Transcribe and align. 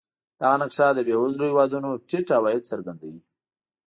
دغه 0.39 0.55
نقشه 0.61 0.87
د 0.93 0.99
بېوزلو 1.07 1.47
هېوادونو 1.49 1.89
ټیټ 2.09 2.27
عواید 2.37 2.67
څرګندوي. 2.71 3.21